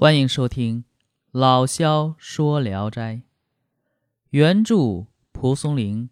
[0.00, 0.84] 欢迎收听
[1.32, 3.14] 老萧说《聊斋》，
[4.30, 6.08] 原著蒲松龄，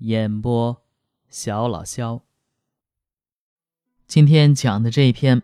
[0.00, 0.82] 演播
[1.30, 2.20] 小老萧。
[4.06, 5.40] 今天讲的这一篇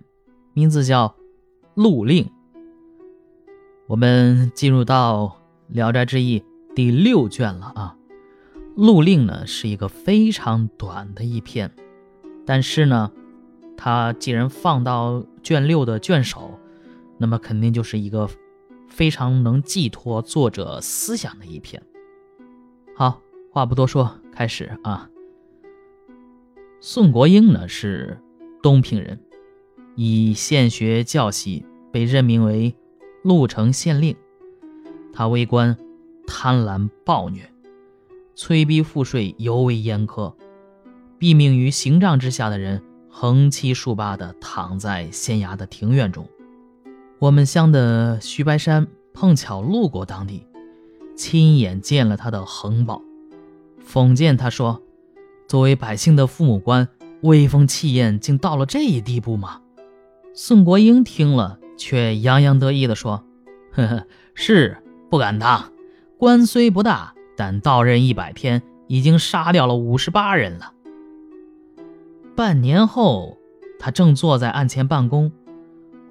[0.52, 1.08] 名字叫
[1.72, 2.26] 《陆令》。
[3.86, 5.38] 我们进入到
[5.74, 6.40] 《聊斋志异》
[6.76, 7.96] 第六卷了啊，
[8.76, 11.74] 《陆令》呢是一个非常短的一篇，
[12.44, 13.10] 但是呢，
[13.78, 16.60] 它既然放到卷六的卷首。
[17.18, 18.30] 那么肯定就是一个
[18.88, 21.82] 非常能寄托作者思想的一篇。
[22.96, 23.20] 好，
[23.52, 25.10] 话不多说，开始啊。
[26.80, 28.18] 宋国英呢是
[28.62, 29.20] 东平人，
[29.96, 32.74] 以县学教习被任命为
[33.24, 34.16] 潞城县令。
[35.12, 35.76] 他为官
[36.26, 37.52] 贪婪暴虐，
[38.36, 40.32] 催逼赋税尤为严苛，
[41.18, 46.28] 毙命于刑杖之下的人横七竖八地躺在县衙的庭院中。
[47.20, 50.46] 我们乡的徐白山碰巧路过当地，
[51.16, 53.02] 亲眼见了他的横暴，
[53.84, 54.80] 讽谏他说
[55.48, 56.86] ：“作为百姓的父母官，
[57.22, 59.62] 威风气焰竟到了这一地步吗？”
[60.32, 63.24] 宋国英听了，却洋洋得意地说
[63.74, 64.78] ：“呵呵，是
[65.10, 65.72] 不敢当。
[66.18, 70.72] 官虽不大，但到任一百天，已经杀掉了五十八人了。”
[72.36, 73.38] 半年后，
[73.80, 75.32] 他正坐在案前办公。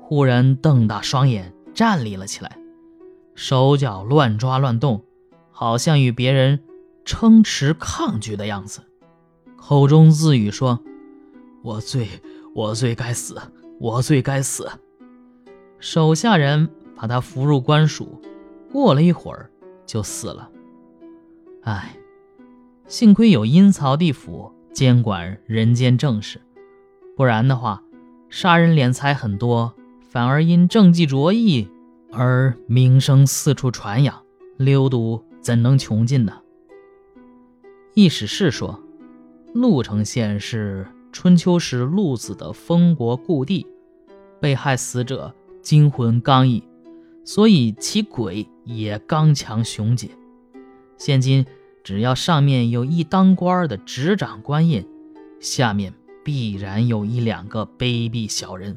[0.10, 2.58] 忽然瞪大双眼，站立了起来，
[3.36, 5.04] 手脚乱抓乱动，
[5.52, 6.64] 好像与别人
[7.04, 8.80] 撑持抗拒的样子，
[9.58, 10.80] 口中自语说
[11.62, 12.08] ：“我罪，
[12.56, 13.36] 我罪该死，
[13.82, 14.72] 我罪该死。”
[15.78, 18.22] 手下人把他扶入官署，
[18.72, 19.52] 过了一会儿
[19.86, 20.50] 就死了。
[21.64, 21.98] 唉，
[22.88, 26.40] 幸亏有阴曹地府监管人间正事，
[27.18, 27.84] 不然的话，
[28.30, 29.74] 杀人敛财很多。
[30.18, 31.70] 反而因政绩卓异
[32.12, 34.24] 而名声四处传扬，
[34.58, 36.42] 流毒怎能穷尽呢？
[37.94, 38.82] 易史是说，
[39.54, 43.68] 潞城县是春秋时陆子的封国故地，
[44.42, 46.64] 被害死者精魂刚毅，
[47.24, 50.10] 所以其鬼也刚强雄杰。
[50.98, 51.46] 现今
[51.84, 54.84] 只要上面有一当官的执掌官印，
[55.40, 58.76] 下面必然有一两个卑鄙小人。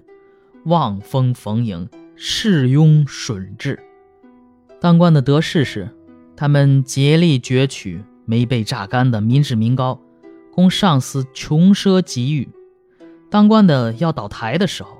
[0.64, 3.78] 望风逢迎，恃庸徇志。
[4.80, 5.88] 当官的得势时，
[6.36, 10.00] 他们竭力攫取没被榨干的民脂民膏，
[10.52, 12.48] 供上司穷奢极欲；
[13.30, 14.98] 当官的要倒台的时候，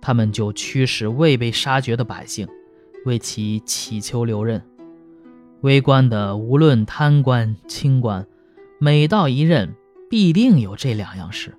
[0.00, 2.48] 他们就驱使未被杀绝的百姓，
[3.04, 4.62] 为其祈求留任。
[5.60, 8.26] 为官的无论贪官清官，
[8.78, 9.74] 每到一任，
[10.08, 11.54] 必定有这两样事。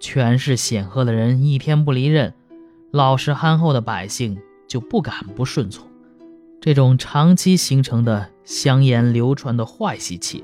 [0.00, 2.34] 权势显赫的人一天不离任。
[2.90, 5.86] 老实憨厚的百姓就不敢不顺从，
[6.60, 10.42] 这种长期形成的香言流传的坏习气，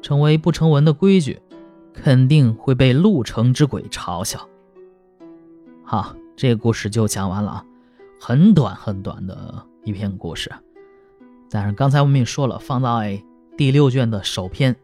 [0.00, 1.40] 成为不成文的规矩，
[1.92, 4.48] 肯定会被路城之鬼嘲笑。
[5.82, 7.66] 好，这个故事就讲完了啊，
[8.20, 10.52] 很短很短的一篇故事，
[11.50, 13.20] 但是刚才我们也说了，放在
[13.56, 14.76] 第六卷的首篇，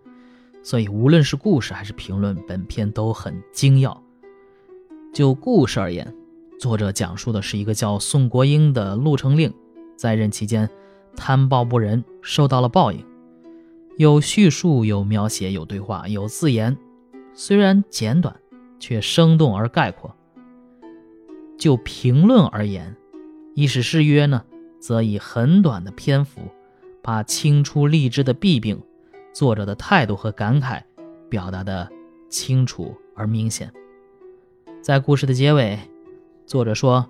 [0.63, 4.03] 所以无论是故事还是评论，本篇都很精要。
[5.13, 6.15] 就故事而言。
[6.59, 9.51] 作者讲述的是一个叫宋国英的陆成令，
[9.97, 10.69] 在任期间
[11.17, 13.03] 贪暴不仁，受到了报应。
[13.97, 16.77] 有叙述，有描写，有对话，有自言，
[17.33, 18.37] 虽然简短，
[18.79, 20.15] 却生动而概括。
[21.57, 22.95] 就评论而言，
[23.55, 24.45] 《一史誓约》呢，
[24.79, 26.43] 则以很短的篇幅，
[27.03, 28.79] 把清初吏治的弊病、
[29.33, 30.83] 作者的态度和感慨
[31.29, 31.89] 表达的
[32.29, 33.73] 清楚而明显。
[34.83, 35.79] 在故事的结尾。
[36.47, 37.09] 作者说：“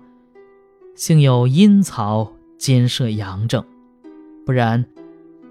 [0.93, 3.65] 幸有阴曹兼摄阳正，
[4.45, 4.85] 不然，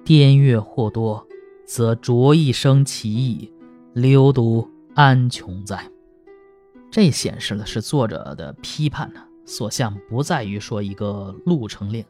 [0.04, 1.26] 颠越或多，
[1.66, 3.52] 则浊一生其意，
[3.92, 5.90] 流毒安穷哉？”
[6.88, 12.04] 这显示的是作者的批判呢，所向不在于说一个陆城令，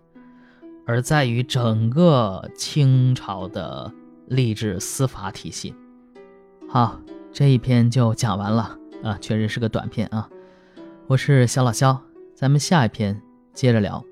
[0.84, 3.90] 而在于整个清朝的
[4.31, 5.75] 励志司法体系。
[6.69, 7.00] 好，
[7.32, 10.31] 这一篇就讲完了啊，确实是个短片啊。
[11.09, 12.00] 我是小老肖，
[12.32, 13.21] 咱们下一篇
[13.53, 14.05] 接着聊。